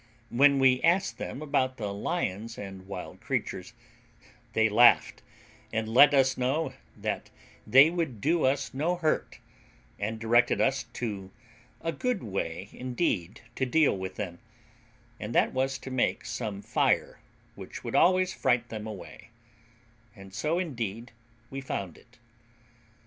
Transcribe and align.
When 0.31 0.57
we 0.57 0.81
asked 0.81 1.19
them 1.19 1.43
about 1.43 1.77
the 1.77 1.93
lions 1.93 2.57
and 2.57 2.87
wild 2.87 3.21
creatures, 3.21 3.73
they 4.53 4.67
laughed, 4.67 5.21
and 5.71 5.87
let 5.87 6.11
us 6.15 6.39
know 6.39 6.73
that 6.97 7.29
they 7.67 7.91
would 7.91 8.19
do 8.19 8.43
us 8.43 8.73
no 8.73 8.95
hurt, 8.95 9.37
and 9.99 10.17
directed 10.17 10.59
us 10.59 10.85
to 10.93 11.29
a 11.81 11.91
good 11.91 12.23
way 12.23 12.69
indeed 12.73 13.41
to 13.53 13.65
deal 13.67 13.95
with 13.95 14.15
them, 14.15 14.39
and 15.19 15.35
that 15.35 15.53
was 15.53 15.77
to 15.77 15.91
make 15.91 16.25
some 16.25 16.63
fire, 16.63 17.19
which 17.53 17.83
would 17.83 17.93
always 17.93 18.33
fright 18.33 18.69
them 18.69 18.87
away; 18.87 19.29
and 20.15 20.33
so 20.33 20.57
indeed 20.57 21.11
we 21.51 21.61
found 21.61 21.95
it. 21.95 22.17